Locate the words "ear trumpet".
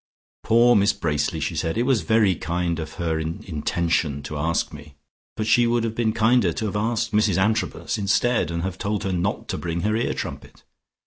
9.95-10.63